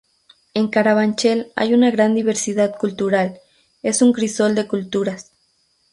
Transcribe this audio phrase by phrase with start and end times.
[0.55, 3.39] En Carabanchel hay una gran diversidad cultural,
[3.83, 5.29] es un crisol de culturas.